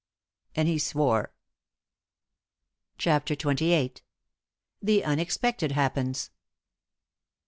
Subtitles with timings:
[0.55, 1.31] And he swore.
[2.97, 3.97] CHAPTER XXVIII.
[4.81, 6.31] THE UNEXPECTED HAPPENS.